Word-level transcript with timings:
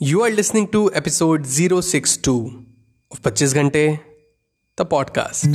You 0.00 0.22
are 0.22 0.30
listening 0.30 0.68
to 0.68 0.94
episode 0.94 1.44
062 1.44 2.64
of 3.10 3.20
25 3.20 3.52
Ghante, 3.52 3.98
the 4.76 4.86
podcast. 4.86 5.50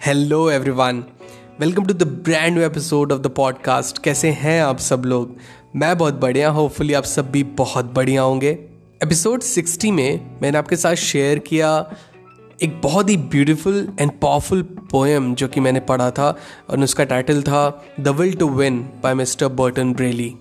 Hello, 0.00 0.48
everyone. 0.48 1.17
Welcome 1.60 1.84
to 1.84 1.94
the 1.94 2.02
brand 2.02 2.54
new 2.54 2.66
episode 2.66 3.12
of 3.12 3.20
the 3.20 3.26
podcast. 3.26 4.02
कैसे 4.02 4.30
हैं 4.30 4.62
आप 4.62 4.78
सब 4.78 5.02
लोग? 5.04 5.36
मैं 5.76 5.98
बहुत 5.98 6.14
बढ़िया, 6.14 6.50
होपफुली 6.50 6.92
आप 6.92 7.04
सब 7.04 7.30
भी 7.30 7.42
बहुत 7.42 7.84
बढ़िया 7.84 8.22
होंगे। 8.22 8.50
एपिसोड 9.02 9.40
60 9.40 9.90
में 9.90 10.40
मैंने 10.42 10.58
आपके 10.58 10.76
साथ 10.76 10.94
शेयर 10.94 11.38
किया 11.38 11.92
एक 12.62 12.80
बहुत 12.80 13.10
ही 13.10 13.16
ब्यूटीफुल 13.16 13.88
एंड 14.00 14.10
पावरफुल 14.10 14.62
पोएम 14.62 15.34
जो 15.34 15.48
कि 15.48 15.60
मैंने 15.60 15.80
पढ़ा 15.80 16.10
था 16.10 16.36
और 16.70 16.80
उसका 16.80 17.04
टाइटल 17.04 17.42
था 17.42 17.84
the 18.00 18.08
will 18.08 18.32
to 18.32 18.48
win 18.48 18.90
by 19.02 19.14
mister 19.14 19.48
Berton 19.48 19.92
Braley 19.92 20.34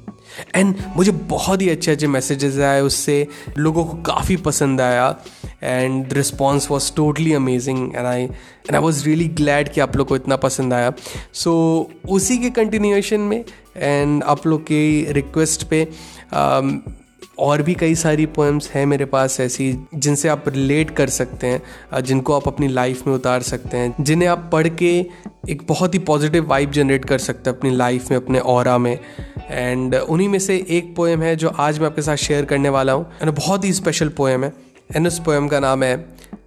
and 0.56 0.76
मुझे 0.96 1.12
बहुत 1.12 1.62
ही 1.62 1.70
अच्छे 1.70 1.92
अच्छे 1.92 2.08
मैसेजेस 2.08 2.58
आए 2.60 2.82
उससे, 2.82 3.28
लोगों 3.58 3.86
को 3.86 3.98
काफ़ी 3.98 4.36
पसंद 4.36 4.82
आया। 4.82 5.18
And 5.64 6.14
response 6.14 6.72
was 6.72 6.92
totally 6.96 7.34
amazing 7.34 7.96
and 7.96 8.06
I 8.06 8.24
and 8.24 8.76
I 8.76 8.82
was 8.82 9.06
really 9.06 9.28
glad 9.28 9.70
कि 9.70 9.82
आप 9.82 9.96
लोग 9.98 10.08
को 10.08 10.16
इतना 10.16 10.36
पसंद 10.36 10.74
आया। 10.74 10.94
सो 11.34 11.90
so, 11.92 12.10
उसी 12.10 12.38
के 12.38 12.50
कंटिन्यूएशन 12.50 13.20
में 13.20 13.44
एंड 13.78 14.24
आप 14.24 14.48
लोग 14.48 14.62
की 14.62 15.12
रिक्वेस्ट 15.12 15.64
पे 15.64 15.88
um, 16.34 16.80
और 17.40 17.62
भी 17.62 17.74
कई 17.74 17.96
सारी 17.96 18.26
पोएम्स 18.26 18.70
हैं 18.70 18.86
मेरे 18.86 19.06
पास 19.06 19.40
ऐसी 19.40 19.80
जिनसे 19.96 20.30
आप 20.30 20.44
रिलेट 20.48 20.92
कर 20.92 21.08
सकते 21.08 21.48
हैं 21.48 22.02
जिनको 22.02 22.34
आप 22.34 22.48
अपनी 22.48 22.68
लाइफ 22.68 23.08
में 23.08 23.14
उतार 23.14 23.42
सकते 23.42 23.78
हैं 23.78 24.04
जिन्हें 24.04 24.30
आप 24.30 24.50
पढ़ 24.54 24.68
के 24.68 25.06
एक 25.50 25.62
बहुत 25.68 25.94
ही 25.94 26.00
पॉजिटिव 26.00 26.48
वाइब 26.48 26.72
जनरेट 26.72 27.06
कर 27.06 27.18
सकते 27.18 27.50
हैं 27.50 27.58
अपनी 27.58 27.72
लाइफ 27.72 28.10
में 28.12 28.18
अपने 28.18 28.40
और 28.40 28.78
में। 28.78 29.00
एंड 29.50 29.96
उन्हीं 29.96 30.30
में 30.30 30.40
से 30.40 30.66
एक 30.70 30.96
पोएम 30.96 31.22
है 31.22 31.36
जो 31.36 31.50
आज 31.50 31.80
मैं 31.80 31.86
आपके 31.86 32.02
साथ 32.02 32.16
शेयर 32.16 32.46
करने 32.46 32.70
वाला 32.70 32.94
हूँ 32.94 33.06
एंड 33.22 33.32
बहुत 33.32 33.66
ही 33.66 33.74
स्पेशल 33.74 34.10
पोएम 34.10 34.44
है। 34.44 34.54
एंड 34.96 35.08
उस 35.08 35.20
पोएम 35.20 35.48
का 35.48 35.60
नाम 35.60 35.84
है 35.84 35.96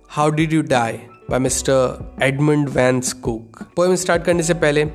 how 0.09 0.31
did 0.31 0.53
you 0.53 0.63
die 0.63 0.93
by 1.31 1.39
mister 1.39 2.19
Edmund 2.23 2.69
Vance 2.69 3.13
Cooke 3.13 3.63
poem 3.77 3.95
start 3.95 4.25
करने 4.25 4.43
से 4.43 4.55
पहले 4.55 4.87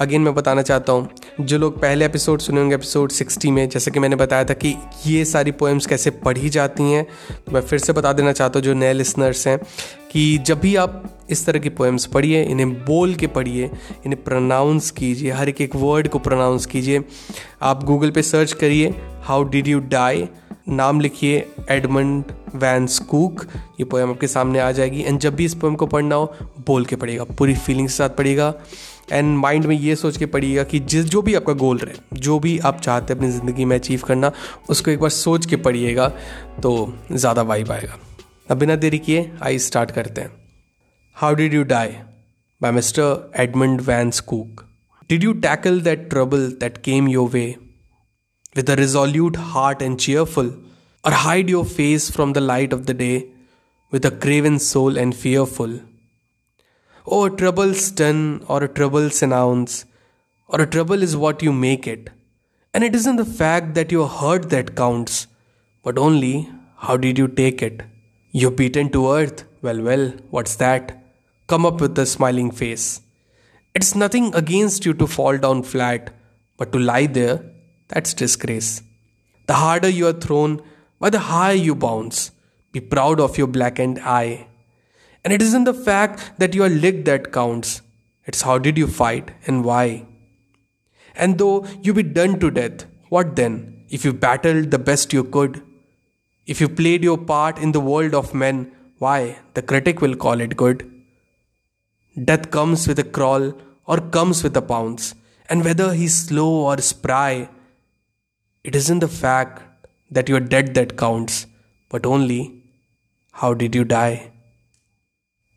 अगेन 0.00 0.22
मैं 0.22 0.34
बताना 0.34 0.62
चाहता 0.62 0.92
हूँ, 0.92 1.08
जो 1.40 1.58
लोग 1.58 1.80
पहले 1.80 2.04
एपिसोड 2.04 2.40
सुने 2.40 2.60
होंगे 2.60 2.74
एपिसोड 2.74 3.12
60 3.12 3.50
में, 3.50 3.68
जैसे 3.68 3.90
कि 3.90 4.00
मैंने 4.00 4.16
बताया 4.16 4.44
था 4.44 4.54
कि 4.54 4.74
ये 5.06 5.24
सारी 5.24 5.52
पोएम्स 5.52 5.86
कैसे 5.86 6.10
पढ़ी 6.10 6.48
जाती 6.48 6.82
हैं 6.82 7.04
तो 7.46 7.52
मैं 7.52 7.60
फिर 7.60 7.78
से 7.78 7.92
बता 7.92 8.12
देना 8.12 8.32
चाहता 8.32 8.58
हूँ, 8.58 8.64
जो 8.64 8.74
नए 8.74 8.92
लिसनर्स 8.92 9.46
हैं, 9.46 9.58
कि 10.12 10.38
जब 10.38 10.60
भी 10.60 10.74
आप 10.76 11.26
इस 11.30 11.44
तरह 11.46 11.58
की 11.58 11.68
पोएम्स 11.70 12.06
पढ़िए, 12.06 12.42
इन्हें 12.42 12.72
बोल 12.84 13.14
के 13.14 13.26
पढ़िए, 13.26 13.64
इन्हें 14.06 14.22
प्रोनाउंस 14.24 14.90
कीजिए, 14.90 15.30
हर 15.30 15.48
एक 15.48 15.60
एक 15.60 15.76
वर्ड 15.76 16.08
को 16.08 16.18
प्रोनाउंस 16.18 16.66
कीजिए, 16.66 17.02
आप 17.62 17.84
गूगल 17.84 18.10
पे 18.10 18.22
सर्च 18.22 18.52
करिए 18.52 18.94
हाउ 19.22 19.44
डिड 19.44 19.68
यू 19.68 19.80
डाई 19.80 20.28
नाम 20.68 21.00
लिखिए 21.00 21.46
एडमंड 21.70 22.32
वैंस 22.54 22.98
कूक। 23.00 23.44
ये 23.80 23.84
पोएम 23.84 24.10
आपके 24.10 24.26
सामने 24.28 24.58
आ 24.58 24.70
जाएगी। 24.72 25.02
एंड 25.02 25.18
जब 25.20 25.34
भी 25.36 25.44
इस 25.44 25.54
पोएम 25.54 25.74
को 25.74 25.86
पढ़ना 25.86 26.14
हो, 26.14 26.32
बोल 26.66 26.84
के 26.84 26.96
पढ़िएगा। 26.96 27.24
पूरी 27.38 27.54
फीलिंग्स 27.56 27.92
के 27.92 27.96
साथ 27.96 28.16
पढ़िएगा। 28.16 28.52
एंड 29.12 29.36
माइंड 29.36 29.66
में 29.66 29.74
ये 29.76 29.96
सोच 29.96 30.16
के 30.16 30.26
पढ़िएगा 30.26 30.62
कि 30.62 30.78
जिस, 30.80 31.04
जो 31.04 31.22
भी 31.22 31.34
आपका 31.34 31.52
गोल 31.54 31.78
रहे, 31.78 31.94
जो 32.14 32.38
भी 32.38 32.58
आप 32.60 32.80
चाहते 32.80 33.12
हैं 33.12 33.18
अपनी 33.18 33.30
ज़िंदगी 33.30 33.64
में 33.64 33.76
अचीव 33.76 34.02
करना, 34.06 34.32
उसको 34.70 34.90
एक 34.90 35.00
बार 35.00 35.10
सोच 35.10 35.46
के 35.46 35.56
पढ़िएगा 35.58 36.08
तो 36.62 36.92
ज़्यादा 37.12 37.42
वाइब 37.42 37.70
आएगा। 37.72 37.98
अब 38.50 38.58
बिना 38.58 38.76
देरी 38.76 38.98
किए 38.98 39.30
आई 39.42 39.58
स्टार्ट 39.58 39.90
करते 39.90 40.20
हैं। 40.20 40.30
How 41.16 41.34
did 41.34 41.54
you 41.54 41.62
die 41.64 41.96
by 42.60 42.72
mister 42.72 43.30
Edmund 43.36 43.80
Vance 43.80 44.20
Cooke 44.22 44.64
did 45.10 45.24
you 45.24 45.32
tackle 45.40 45.80
that 45.80 46.08
trouble 46.10 46.46
that 46.60 46.78
came 46.78 47.08
your 47.08 47.28
way 47.30 47.54
with 48.58 48.68
a 48.70 48.74
resolute 48.74 49.36
heart 49.36 49.80
and 49.86 50.00
cheerful, 50.04 50.48
or 51.04 51.12
hide 51.24 51.48
your 51.48 51.64
face 51.64 52.10
from 52.14 52.32
the 52.32 52.40
light 52.40 52.72
of 52.76 52.86
the 52.86 52.94
day 53.02 53.16
with 53.92 54.04
a 54.04 54.10
craven 54.10 54.58
soul 54.58 54.98
and 54.98 55.14
fearful. 55.14 55.74
Oh, 57.06 57.26
a 57.26 57.30
trouble's 57.30 57.82
stun 57.88 58.44
or 58.48 58.64
a 58.64 58.72
trouble 58.78 59.08
announce, 59.22 59.84
or 60.48 60.60
a 60.60 60.66
trouble 60.66 61.04
is 61.04 61.16
what 61.16 61.40
you 61.40 61.52
make 61.52 61.86
it. 61.86 62.10
And 62.74 62.82
it 62.82 62.96
isn't 62.96 63.20
the 63.20 63.24
fact 63.24 63.74
that 63.74 63.92
you're 63.92 64.08
hurt 64.08 64.50
that 64.50 64.74
counts, 64.74 65.28
but 65.84 65.96
only 65.96 66.50
how 66.78 66.96
did 66.96 67.16
you 67.16 67.28
take 67.28 67.62
it. 67.62 67.82
You're 68.32 68.50
beaten 68.62 68.90
to 68.90 69.12
earth. 69.12 69.44
Well, 69.62 69.80
well, 69.82 70.08
what's 70.30 70.56
that? 70.56 70.98
Come 71.46 71.64
up 71.64 71.80
with 71.80 71.96
a 71.96 72.06
smiling 72.06 72.50
face. 72.50 73.02
It's 73.72 73.94
nothing 73.94 74.34
against 74.34 74.84
you 74.84 74.94
to 74.94 75.06
fall 75.06 75.38
down 75.38 75.62
flat, 75.62 76.12
but 76.56 76.72
to 76.72 76.80
lie 76.80 77.06
there 77.06 77.38
that's 77.88 78.14
disgrace. 78.14 78.82
The 79.46 79.54
harder 79.54 79.88
you 79.88 80.06
are 80.06 80.12
thrown, 80.12 80.62
by 81.00 81.10
the 81.10 81.18
higher 81.18 81.54
you 81.54 81.74
bounce. 81.74 82.30
Be 82.72 82.80
proud 82.80 83.20
of 83.20 83.38
your 83.38 83.46
blackened 83.46 83.98
eye. 84.00 84.46
And 85.24 85.32
it 85.32 85.42
isn't 85.42 85.64
the 85.64 85.74
fact 85.74 86.38
that 86.38 86.54
you 86.54 86.64
are 86.64 86.68
licked 86.68 87.06
that 87.06 87.32
counts, 87.32 87.82
it's 88.24 88.42
how 88.42 88.58
did 88.58 88.76
you 88.76 88.86
fight 88.86 89.30
and 89.46 89.64
why. 89.64 90.06
And 91.14 91.38
though 91.38 91.66
you 91.82 91.94
be 91.94 92.02
done 92.02 92.38
to 92.40 92.50
death, 92.50 92.84
what 93.08 93.36
then? 93.36 93.84
If 93.88 94.04
you 94.04 94.12
battled 94.12 94.70
the 94.70 94.78
best 94.78 95.12
you 95.14 95.24
could, 95.24 95.62
if 96.46 96.60
you 96.60 96.68
played 96.68 97.02
your 97.02 97.18
part 97.18 97.58
in 97.58 97.72
the 97.72 97.80
world 97.80 98.14
of 98.14 98.34
men, 98.34 98.72
why, 98.98 99.38
the 99.54 99.62
critic 99.62 100.00
will 100.00 100.14
call 100.14 100.40
it 100.40 100.56
good. 100.56 100.90
Death 102.22 102.50
comes 102.50 102.86
with 102.86 102.98
a 102.98 103.04
crawl 103.04 103.52
or 103.86 103.98
comes 103.98 104.42
with 104.42 104.56
a 104.56 104.62
pounce, 104.62 105.14
and 105.48 105.64
whether 105.64 105.94
he's 105.94 106.14
slow 106.14 106.50
or 106.66 106.78
spry, 106.78 107.48
it 108.64 108.74
isn't 108.74 109.00
the 109.00 109.08
fact 109.08 109.62
that 110.10 110.28
you're 110.28 110.46
dead 110.48 110.74
that 110.74 110.96
counts, 110.96 111.46
but 111.90 112.06
only 112.06 112.40
how 113.34 113.54
did 113.54 113.74
you 113.74 113.84
die. 113.84 114.18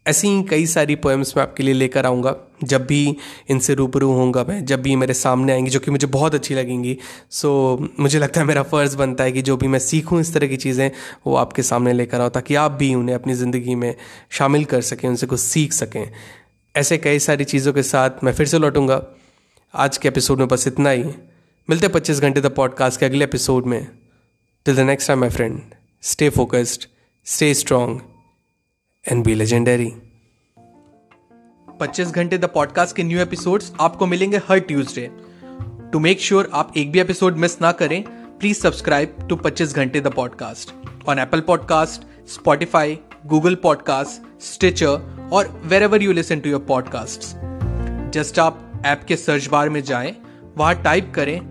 ऐसी 0.08 0.28
ही 0.28 0.44
कई 0.44 0.66
सारी 0.66 0.96
poems 0.96 1.38
मैं 1.38 1.44
आपके 1.44 1.64
लिए 1.64 1.74
लेकर 1.74 2.06
आऊँगा। 2.06 2.36
जब 2.64 2.86
भी 2.86 3.18
इनसे 3.50 3.74
रूबरू 3.74 4.12
होऊँगा 4.12 4.44
मैं 4.44 4.66
जब 4.66 4.82
भी 4.82 4.96
मेरे 4.96 5.14
सामने 5.14 5.54
आएँगी 5.54 5.70
जो 5.70 5.80
कि 5.80 5.92
मुझे 5.92 6.08
बहुत 6.08 6.36
अच्छी 6.36 6.56
लगेंगी। 6.56 6.98
सो 7.32 7.78
so, 7.82 8.00
मुझे 8.00 8.20
लगता 8.20 8.42
है 8.42 8.48
मेरा 8.48 8.64
फ़र्ज़ 8.64 8.98
बनता 8.98 9.24
है 9.24 9.32
कि 9.32 9.42
जो 9.42 9.58
भी 9.58 9.68
मैं 9.68 9.80
सीखूं 9.80 10.20
इस 10.20 10.34
तरह 10.34 10.48
की 10.48 10.58
चीज़ें 10.58 10.92
वो 11.28 11.36
आपके 11.36 11.64
सामने 11.64 11.94
लेकर 11.94 12.22
आऊँ 12.22 12.30
ताकि 12.30 12.56
आप 12.56 12.72
भी 12.72 12.94
उन्हें 12.96 13.16
अपनी 13.16 13.34
ज़िंदगी 13.34 13.76
में 13.76 13.96
शामिल 14.30 14.66
कर 14.66 14.82
सकें 14.82 15.10
उनसे 15.10 15.28
कुछ 15.28 15.40
सीख 15.40 15.74
सकें। 15.74 16.12
ऐसे 16.76 16.98
कई 16.98 17.20
सारी 17.20 17.44
चीज़ों 17.44 17.74
के 17.74 17.84
साथ 17.84 18.24
मैं 18.24 18.34
फिर 18.34 18.48
से 18.48 18.60
लौटूँगा। 18.60 19.04
आज 19.74 19.98
के 19.98 20.08
एपिसोड 20.08 20.40
में 20.40 20.48
बस 20.48 20.68
इतना 20.68 20.90
ही। 20.90 21.04
मिलते 21.72 21.86
हैं 21.86 21.94
पच्चीस 21.94 22.20
घंटे 22.20 22.42
द 22.42 22.46
पॉडकास्ट 22.46 23.00
के 23.00 23.06
अगले 23.06 23.26
एपिसोड 23.26 23.66
में। 23.66 23.88
Till 24.66 24.76
the 24.76 24.80
next 24.80 25.08
time 25.08 25.20
my 25.20 25.30
friend 25.30 25.62
stay 26.02 26.30
focused 26.30 26.86
stay 27.26 27.54
strong 27.54 28.02
and 29.08 29.26
be 29.26 29.34
legendary 29.34 29.94
पच्चीस 31.80 32.08
घंटे 32.08 32.38
द 32.38 32.46
पॉडकास्ट 32.46 32.96
के 32.96 33.04
न्यू 33.04 33.20
एपिसोड्स 33.20 33.74
आपको 33.80 34.06
मिलेंगे 34.06 34.38
हर 34.38 34.60
ट्यूसडे 34.60 35.12
टू 35.92 36.00
मेक 36.00 36.22
श्योर 36.22 36.50
आप 36.54 36.74
एक 36.78 36.92
भी 36.92 37.00
एपिसोड 37.00 37.36
मिस 37.36 37.62
ना 37.62 37.72
करें 37.72 38.04
प्लीज़ 38.40 38.58
सब्सक्राइब 38.58 39.16
टू 39.30 39.36
पच्चीस 39.36 39.76
घंटे 39.76 40.02
the 40.02 40.08
podcast 40.08 40.74
on 41.10 41.20
Apple 41.20 41.42
podcast 41.42 42.28
Spotify 42.30 43.00
Google 43.26 43.56
podcast 43.56 44.44
Stitcher 44.44 45.30
और 45.34 45.62
wherever 45.84 46.02
you 46.02 46.14
listen 46.14 46.40
to 46.40 46.50
your 46.50 46.62
podcast 46.62 47.22
just 48.12 48.40
आप 48.40 48.84
ऐप 48.86 49.04
के 49.08 49.16
सर्च 49.16 49.48
बार 49.48 49.70
में 49.70 49.84
जाएँ, 49.84 50.16
वहाँ 50.58 50.84
टाइप 50.84 51.12
करें 51.16 51.51